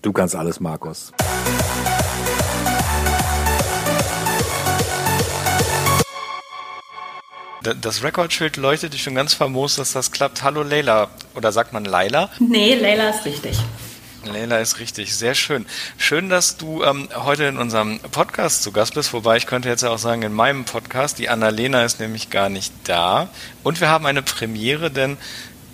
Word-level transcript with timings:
Du 0.00 0.12
kannst 0.12 0.36
alles, 0.36 0.60
Markus. 0.60 1.12
Das 7.82 8.02
Rekordschild 8.04 8.56
leuchtet 8.56 8.94
dich 8.94 9.02
schon 9.02 9.16
ganz 9.16 9.34
famos, 9.34 9.74
dass 9.74 9.92
das 9.92 10.12
klappt. 10.12 10.44
Hallo 10.44 10.62
Leila. 10.62 11.10
Oder 11.34 11.50
sagt 11.50 11.72
man 11.72 11.84
Laila? 11.84 12.30
Nee, 12.38 12.76
Leila 12.76 13.10
ist 13.10 13.24
richtig. 13.24 13.58
Leila 14.24 14.58
ist 14.58 14.78
richtig, 14.78 15.14
sehr 15.16 15.34
schön. 15.34 15.66
Schön, 15.96 16.28
dass 16.28 16.56
du 16.56 16.84
ähm, 16.84 17.08
heute 17.14 17.44
in 17.44 17.58
unserem 17.58 17.98
Podcast 17.98 18.62
zu 18.62 18.72
Gast 18.72 18.94
bist, 18.94 19.12
wobei 19.12 19.36
ich 19.36 19.46
könnte 19.46 19.68
jetzt 19.68 19.82
ja 19.82 19.90
auch 19.90 19.98
sagen, 19.98 20.22
in 20.22 20.32
meinem 20.32 20.64
Podcast, 20.64 21.18
die 21.18 21.28
Annalena 21.28 21.84
ist 21.84 21.98
nämlich 21.98 22.30
gar 22.30 22.48
nicht 22.48 22.72
da. 22.84 23.28
Und 23.64 23.80
wir 23.80 23.88
haben 23.88 24.06
eine 24.06 24.22
Premiere, 24.22 24.90
denn 24.90 25.16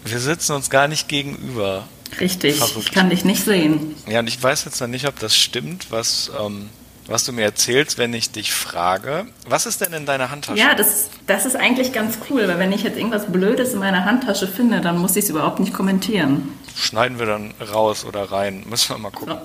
wir 0.04 0.20
sitzen 0.20 0.52
uns 0.52 0.70
gar 0.70 0.88
nicht 0.88 1.08
gegenüber. 1.08 1.88
Richtig, 2.20 2.58
Verrückt. 2.58 2.86
ich 2.86 2.92
kann 2.92 3.10
dich 3.10 3.24
nicht 3.24 3.44
sehen. 3.44 3.96
Ja, 4.06 4.20
und 4.20 4.28
ich 4.28 4.40
weiß 4.40 4.64
jetzt 4.66 4.80
noch 4.80 4.88
nicht, 4.88 5.06
ob 5.06 5.18
das 5.18 5.36
stimmt, 5.36 5.90
was, 5.90 6.30
ähm, 6.40 6.68
was 7.06 7.24
du 7.24 7.32
mir 7.32 7.42
erzählst, 7.42 7.98
wenn 7.98 8.14
ich 8.14 8.30
dich 8.30 8.52
frage. 8.52 9.26
Was 9.48 9.66
ist 9.66 9.80
denn 9.80 9.92
in 9.92 10.06
deiner 10.06 10.30
Handtasche? 10.30 10.58
Ja, 10.58 10.74
das, 10.74 11.10
das 11.26 11.44
ist 11.44 11.56
eigentlich 11.56 11.92
ganz 11.92 12.18
cool, 12.30 12.46
weil 12.46 12.58
wenn 12.58 12.72
ich 12.72 12.82
jetzt 12.82 12.96
irgendwas 12.96 13.30
Blödes 13.30 13.72
in 13.72 13.80
meiner 13.80 14.04
Handtasche 14.04 14.46
finde, 14.46 14.80
dann 14.80 14.98
muss 14.98 15.16
ich 15.16 15.24
es 15.24 15.30
überhaupt 15.30 15.58
nicht 15.60 15.72
kommentieren. 15.72 16.50
Schneiden 16.76 17.18
wir 17.18 17.26
dann 17.26 17.54
raus 17.72 18.04
oder 18.04 18.30
rein? 18.30 18.64
Müssen 18.68 18.94
wir 18.94 18.98
mal 18.98 19.10
gucken. 19.10 19.36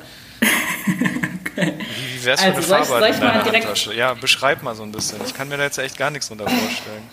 So. 0.41 0.48
okay. 1.45 1.73
Wie, 1.78 2.20
wie 2.20 2.26
wär's 2.26 2.41
also, 2.41 2.73
eine 2.73 2.86
Farbe 2.86 3.08
in 3.08 3.22
deiner 3.22 3.45
Handtasche? 3.45 3.94
Ja, 3.94 4.14
beschreib 4.14 4.64
mal 4.64 4.76
so 4.76 4.84
ein 4.84 4.91
bisschen. 4.91 5.20
Ich 5.26 5.34
kann 5.34 5.50
mir 5.50 5.58
da 5.58 5.64
jetzt 5.64 5.78
echt 5.78 5.98
gar 5.98 6.12
nichts 6.12 6.28
drunter 6.28 6.45
vorstellen. 6.45 7.03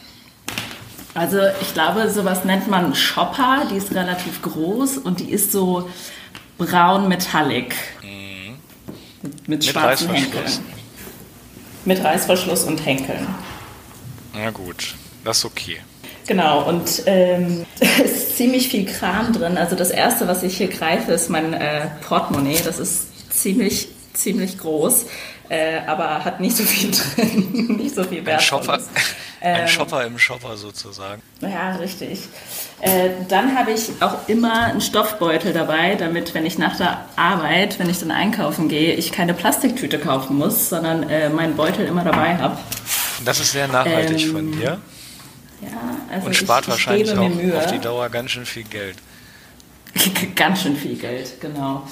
Also 1.17 1.39
ich 1.63 1.73
glaube, 1.73 2.11
sowas 2.11 2.45
nennt 2.45 2.69
man 2.69 2.95
Shopper. 2.95 3.67
Die 3.71 3.77
ist 3.77 3.95
relativ 3.95 4.43
groß 4.43 4.99
und 4.99 5.21
die 5.21 5.31
ist 5.31 5.51
so 5.51 5.89
braun 6.59 7.09
metallic. 7.09 7.75
Mhm. 8.03 8.57
Mit, 9.23 9.49
mit 9.49 9.65
schwarzen 9.65 10.11
Henkeln. 10.11 10.45
Mit 11.87 12.05
Reißverschluss 12.05 12.65
und 12.65 12.85
Henkeln. 12.85 13.27
Na 14.35 14.51
gut, 14.51 14.95
das 15.25 15.39
ist 15.39 15.45
okay. 15.47 15.79
Genau, 16.27 16.69
und 16.69 17.03
ähm, 17.07 17.65
es 17.81 18.13
ist 18.13 18.37
ziemlich 18.37 18.69
viel 18.69 18.85
Kram 18.85 19.33
drin. 19.33 19.57
Also 19.57 19.75
das 19.75 19.91
Erste, 19.91 20.29
was 20.29 20.43
ich 20.43 20.59
hier 20.59 20.69
greife, 20.69 21.13
ist 21.13 21.31
mein 21.31 21.55
äh, 21.55 21.87
Portemonnaie. 22.07 22.61
Das 22.63 22.79
ist 22.79 23.33
ziemlich, 23.33 23.89
ziemlich 24.13 24.59
groß, 24.59 25.07
äh, 25.49 25.79
aber 25.87 26.27
hat 26.27 26.41
nicht 26.41 26.59
so 26.59 26.65
viel 26.65 26.91
drin, 27.17 27.77
nicht 27.79 27.95
so 27.95 28.05
viel 28.05 28.27
Wert. 28.27 28.41
Ein 28.41 28.45
Shopper, 28.45 28.81
ein 29.55 29.63
ähm, 29.63 29.69
Shopper 29.69 30.05
im 30.05 30.19
Shopper 30.19 30.57
sozusagen. 30.57 31.23
Ja, 31.41 31.77
richtig. 31.77 32.21
Äh, 32.81 33.11
dann 33.29 33.57
habe 33.57 33.73
ich 33.73 33.91
auch 34.01 34.29
immer 34.29 34.65
einen 34.65 34.81
Stoffbeutel 34.81 35.53
dabei, 35.53 35.95
damit, 35.95 36.35
wenn 36.35 36.45
ich 36.45 36.59
nach 36.59 36.77
der 36.77 37.05
Arbeit, 37.17 37.79
wenn 37.79 37.89
ich 37.89 37.99
dann 38.01 38.11
einkaufen 38.11 38.69
gehe, 38.69 38.95
ich 38.95 39.13
keine 39.13 39.35
Plastiktüte 39.35 39.99
kaufen 39.99 40.37
muss, 40.37 40.69
sondern 40.69 41.09
äh, 41.09 41.29
meinen 41.29 41.57
Beutel 41.57 41.87
immer 41.87 42.05
dabei 42.05 42.37
habe. 42.37 42.59
Das 43.25 43.41
ist 43.41 43.53
sehr 43.53 43.69
nachhaltig 43.69 44.27
ähm, 44.27 44.33
von 44.33 44.53
dir. 44.53 44.81
Ja, 45.63 45.69
also 46.13 46.27
Und 46.27 46.37
spart 46.37 46.65
ich, 46.65 46.71
wahrscheinlich 46.71 47.11
ich 47.11 47.19
auch 47.19 47.59
auf 47.59 47.67
die 47.73 47.79
Dauer 47.79 48.09
ganz 48.11 48.33
schön 48.33 48.45
viel 48.45 48.65
Geld. 48.65 48.97
ganz 50.37 50.63
schön 50.63 50.77
viel 50.77 50.97
Geld, 50.97 51.41
genau. 51.41 51.87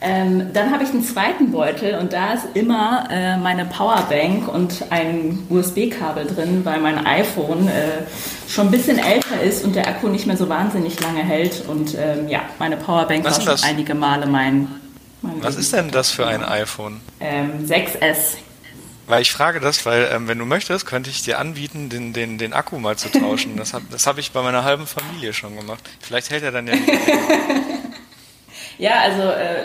Ähm, 0.00 0.52
dann 0.52 0.72
habe 0.72 0.84
ich 0.84 0.90
einen 0.90 1.02
zweiten 1.02 1.50
Beutel 1.50 1.98
und 1.98 2.12
da 2.12 2.34
ist 2.34 2.44
immer 2.54 3.08
äh, 3.10 3.36
meine 3.38 3.64
Powerbank 3.64 4.46
und 4.46 4.84
ein 4.90 5.38
USB-Kabel 5.48 6.26
drin, 6.26 6.60
weil 6.64 6.80
mein 6.80 7.06
iPhone 7.06 7.66
äh, 7.68 8.02
schon 8.46 8.68
ein 8.68 8.70
bisschen 8.70 8.98
älter 8.98 9.40
ist 9.40 9.64
und 9.64 9.74
der 9.74 9.88
Akku 9.88 10.08
nicht 10.08 10.26
mehr 10.26 10.36
so 10.36 10.48
wahnsinnig 10.48 11.00
lange 11.00 11.20
hält. 11.20 11.64
Und 11.66 11.94
ähm, 11.94 12.28
ja, 12.28 12.42
meine 12.58 12.76
Powerbank 12.76 13.24
Was 13.24 13.46
war 13.46 13.56
schon 13.56 13.68
einige 13.68 13.94
Male 13.94 14.26
mein. 14.26 14.68
mein 15.22 15.42
Was 15.42 15.56
ist 15.56 15.72
denn 15.72 15.90
das 15.90 16.10
für 16.10 16.26
ein 16.26 16.44
iPhone? 16.44 17.00
Ähm, 17.20 17.64
6S. 17.66 18.36
Weil 19.06 19.22
ich 19.22 19.32
frage 19.32 19.60
das, 19.60 19.86
weil 19.86 20.10
ähm, 20.12 20.28
wenn 20.28 20.38
du 20.38 20.44
möchtest, 20.44 20.84
könnte 20.84 21.10
ich 21.10 21.22
dir 21.22 21.38
anbieten, 21.38 21.88
den, 21.88 22.12
den, 22.12 22.38
den 22.38 22.52
Akku 22.52 22.78
mal 22.78 22.96
zu 22.96 23.08
tauschen. 23.08 23.56
Das 23.56 23.72
habe 23.72 23.84
das 23.90 24.06
hab 24.06 24.18
ich 24.18 24.32
bei 24.32 24.42
meiner 24.42 24.64
halben 24.64 24.86
Familie 24.86 25.32
schon 25.32 25.56
gemacht. 25.56 25.88
Vielleicht 26.00 26.30
hält 26.30 26.42
er 26.42 26.52
dann 26.52 26.66
ja 26.66 26.74
nicht. 26.74 26.88
Ja, 28.78 29.00
also, 29.00 29.22
äh, 29.22 29.64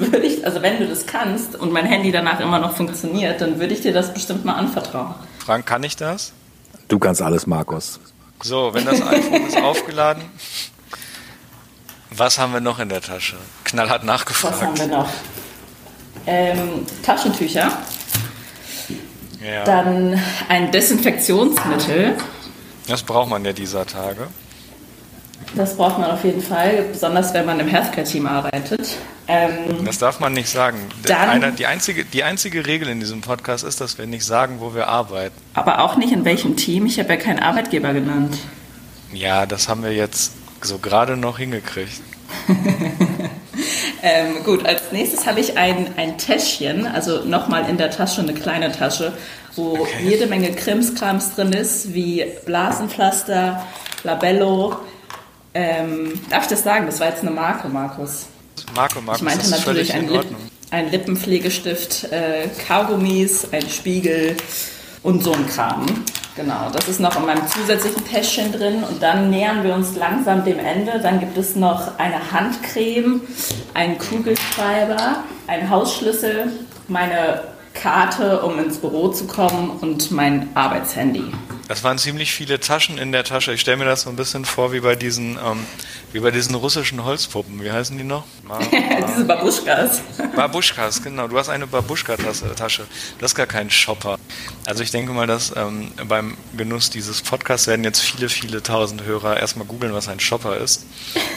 würde 0.12 0.26
ich, 0.26 0.44
also 0.44 0.62
wenn 0.62 0.78
du 0.78 0.88
das 0.88 1.06
kannst 1.06 1.54
und 1.54 1.72
mein 1.72 1.86
Handy 1.86 2.10
danach 2.10 2.40
immer 2.40 2.58
noch 2.58 2.76
funktioniert, 2.76 3.40
dann 3.40 3.60
würde 3.60 3.74
ich 3.74 3.80
dir 3.80 3.92
das 3.92 4.12
bestimmt 4.12 4.44
mal 4.44 4.54
anvertrauen. 4.54 5.14
Frank, 5.38 5.66
kann 5.66 5.82
ich 5.84 5.96
das? 5.96 6.32
Du 6.88 6.98
kannst 6.98 7.22
alles, 7.22 7.46
Markus. 7.46 8.00
So, 8.42 8.72
wenn 8.72 8.84
das 8.84 9.00
iPhone 9.02 9.46
ist 9.46 9.56
aufgeladen, 9.60 10.22
was 12.10 12.38
haben 12.38 12.52
wir 12.52 12.60
noch 12.60 12.78
in 12.78 12.88
der 12.88 13.00
Tasche? 13.00 13.36
Knallhart 13.64 14.04
nachgefragt. 14.04 14.54
Was 14.54 14.62
haben 14.62 14.78
wir 14.78 14.86
noch? 14.86 15.08
Ähm, 16.26 16.86
Taschentücher. 17.02 17.70
Ja. 19.44 19.64
Dann 19.64 20.20
ein 20.48 20.70
Desinfektionsmittel. 20.72 22.16
Das 22.86 23.02
braucht 23.02 23.30
man 23.30 23.44
ja 23.44 23.52
dieser 23.52 23.86
Tage. 23.86 24.28
Das 25.54 25.76
braucht 25.76 25.98
man 25.98 26.10
auf 26.10 26.24
jeden 26.24 26.42
Fall, 26.42 26.84
besonders 26.92 27.32
wenn 27.34 27.46
man 27.46 27.58
im 27.60 27.68
Healthcare-Team 27.68 28.26
arbeitet. 28.26 28.96
Ähm, 29.26 29.84
das 29.84 29.98
darf 29.98 30.20
man 30.20 30.32
nicht 30.32 30.48
sagen. 30.48 30.78
Dann, 31.02 31.28
Einer, 31.28 31.50
die, 31.50 31.66
einzige, 31.66 32.04
die 32.04 32.24
einzige 32.24 32.66
Regel 32.66 32.88
in 32.88 33.00
diesem 33.00 33.20
Podcast 33.20 33.64
ist, 33.64 33.80
dass 33.80 33.98
wir 33.98 34.06
nicht 34.06 34.24
sagen, 34.24 34.56
wo 34.60 34.74
wir 34.74 34.88
arbeiten. 34.88 35.34
Aber 35.54 35.80
auch 35.80 35.96
nicht 35.96 36.12
in 36.12 36.24
welchem 36.24 36.56
Team. 36.56 36.86
Ich 36.86 36.98
habe 36.98 37.10
ja 37.10 37.16
keinen 37.16 37.38
Arbeitgeber 37.38 37.92
genannt. 37.92 38.38
Ja, 39.12 39.46
das 39.46 39.68
haben 39.68 39.82
wir 39.82 39.92
jetzt 39.92 40.32
so 40.62 40.78
gerade 40.78 41.16
noch 41.16 41.38
hingekriegt. 41.38 42.00
ähm, 44.02 44.44
gut, 44.44 44.66
als 44.66 44.92
nächstes 44.92 45.26
habe 45.26 45.40
ich 45.40 45.56
ein, 45.56 45.88
ein 45.96 46.18
Täschchen, 46.18 46.86
also 46.86 47.24
nochmal 47.24 47.68
in 47.68 47.76
der 47.76 47.90
Tasche 47.90 48.22
eine 48.22 48.34
kleine 48.34 48.72
Tasche, 48.72 49.12
wo 49.56 49.78
okay. 49.78 50.08
jede 50.08 50.26
Menge 50.26 50.52
Krimskrams 50.52 51.34
drin 51.34 51.52
ist, 51.52 51.94
wie 51.94 52.24
Blasenpflaster, 52.44 53.64
Labello, 54.04 54.76
ähm, 55.58 56.20
darf 56.30 56.44
ich 56.44 56.48
das 56.50 56.62
sagen? 56.62 56.86
Das 56.86 57.00
war 57.00 57.08
jetzt 57.08 57.22
eine 57.22 57.32
Marke, 57.32 57.68
Markus. 57.68 58.26
Marke, 58.76 59.00
Markus. 59.00 59.20
Ich 59.20 59.24
meinte 59.24 59.50
natürlich 59.50 59.92
ein, 59.92 60.08
Lip, 60.08 60.26
ein 60.70 60.90
Lippenpflegestift, 60.90 62.12
äh, 62.12 62.48
Kaugummis, 62.66 63.48
ein 63.50 63.68
Spiegel 63.68 64.36
und 65.02 65.24
so 65.24 65.32
ein 65.32 65.48
Kram. 65.48 65.86
Genau, 66.36 66.70
das 66.72 66.86
ist 66.86 67.00
noch 67.00 67.16
in 67.16 67.26
meinem 67.26 67.44
zusätzlichen 67.48 68.06
Täschchen 68.06 68.52
drin 68.52 68.84
und 68.84 69.02
dann 69.02 69.30
nähern 69.30 69.64
wir 69.64 69.74
uns 69.74 69.96
langsam 69.96 70.44
dem 70.44 70.60
Ende. 70.60 71.00
Dann 71.02 71.18
gibt 71.18 71.36
es 71.36 71.56
noch 71.56 71.98
eine 71.98 72.30
Handcreme, 72.30 73.22
einen 73.74 73.98
Kugelschreiber, 73.98 75.24
einen 75.48 75.68
Hausschlüssel, 75.68 76.52
meine 76.86 77.42
Karte, 77.80 78.42
um 78.42 78.58
ins 78.58 78.78
Büro 78.78 79.08
zu 79.08 79.26
kommen 79.26 79.70
und 79.70 80.10
mein 80.10 80.48
Arbeitshandy. 80.54 81.24
Das 81.68 81.84
waren 81.84 81.98
ziemlich 81.98 82.32
viele 82.32 82.58
Taschen 82.60 82.96
in 82.96 83.12
der 83.12 83.24
Tasche. 83.24 83.52
Ich 83.52 83.60
stelle 83.60 83.76
mir 83.76 83.84
das 83.84 84.02
so 84.02 84.10
ein 84.10 84.16
bisschen 84.16 84.46
vor 84.46 84.72
wie 84.72 84.80
bei 84.80 84.96
diesen, 84.96 85.32
ähm, 85.32 85.66
wie 86.12 86.20
bei 86.20 86.30
diesen 86.30 86.54
russischen 86.54 87.04
Holzpuppen. 87.04 87.62
Wie 87.62 87.70
heißen 87.70 87.96
die 87.98 88.04
noch? 88.04 88.24
Diese 89.08 89.24
Babuschkas. 89.24 90.00
Babuschkas, 90.34 91.02
genau. 91.02 91.28
Du 91.28 91.38
hast 91.38 91.50
eine 91.50 91.66
Babuschka-Tasche. 91.66 92.86
Das 93.18 93.32
ist 93.32 93.34
gar 93.34 93.46
kein 93.46 93.68
Shopper. 93.68 94.18
Also 94.64 94.82
ich 94.82 94.90
denke 94.90 95.12
mal, 95.12 95.26
dass 95.26 95.54
ähm, 95.56 95.92
beim 96.08 96.38
Genuss 96.56 96.88
dieses 96.88 97.20
Podcasts 97.20 97.66
werden 97.66 97.84
jetzt 97.84 98.00
viele, 98.00 98.30
viele 98.30 98.62
tausend 98.62 99.04
Hörer 99.04 99.38
erstmal 99.38 99.66
googeln, 99.66 99.92
was 99.92 100.08
ein 100.08 100.20
Shopper 100.20 100.56
ist. 100.56 100.86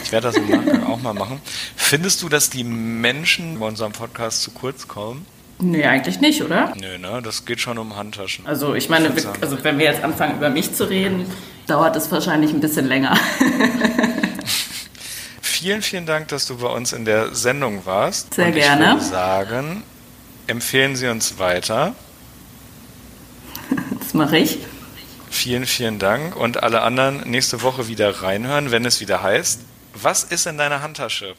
Ich 0.02 0.12
werde 0.12 0.28
das 0.28 0.36
im 0.36 0.48
Nachgang 0.48 0.86
auch 0.86 1.00
mal 1.00 1.12
machen. 1.12 1.42
Findest 1.76 2.22
du, 2.22 2.30
dass 2.30 2.48
die 2.48 2.64
Menschen 2.64 3.60
bei 3.60 3.66
unserem 3.66 3.92
Podcast 3.92 4.42
zu 4.42 4.50
kurz 4.50 4.88
kommen? 4.88 5.26
Nee, 5.62 5.84
eigentlich 5.84 6.20
nicht, 6.20 6.42
oder? 6.42 6.72
Nee, 6.76 6.98
ne? 6.98 7.22
Das 7.22 7.44
geht 7.44 7.60
schon 7.60 7.78
um 7.78 7.96
Handtaschen. 7.96 8.44
Also 8.46 8.74
ich 8.74 8.88
meine, 8.88 9.12
ich 9.16 9.24
also 9.40 9.62
wenn 9.62 9.78
wir 9.78 9.86
jetzt 9.86 10.02
anfangen, 10.02 10.36
über 10.36 10.50
mich 10.50 10.74
zu 10.74 10.88
reden, 10.88 11.26
dauert 11.68 11.94
es 11.94 12.10
wahrscheinlich 12.10 12.52
ein 12.52 12.60
bisschen 12.60 12.88
länger. 12.88 13.14
vielen, 15.40 15.82
vielen 15.82 16.04
Dank, 16.04 16.28
dass 16.28 16.46
du 16.46 16.58
bei 16.58 16.66
uns 16.66 16.92
in 16.92 17.04
der 17.04 17.34
Sendung 17.34 17.86
warst. 17.86 18.34
Sehr 18.34 18.46
Und 18.46 18.56
ich 18.56 18.64
gerne. 18.64 18.84
Ich 18.84 18.90
würde 18.90 19.04
sagen, 19.04 19.82
empfehlen 20.48 20.96
Sie 20.96 21.06
uns 21.06 21.38
weiter. 21.38 21.94
Das 24.00 24.14
mache 24.14 24.38
ich. 24.38 24.58
Vielen, 25.30 25.66
vielen 25.66 26.00
Dank. 26.00 26.34
Und 26.34 26.64
alle 26.64 26.82
anderen 26.82 27.30
nächste 27.30 27.62
Woche 27.62 27.86
wieder 27.86 28.22
reinhören, 28.22 28.72
wenn 28.72 28.84
es 28.84 29.00
wieder 29.00 29.22
heißt, 29.22 29.60
was 29.94 30.24
ist 30.24 30.46
in 30.46 30.58
deiner 30.58 30.82
Handtasche? 30.82 31.34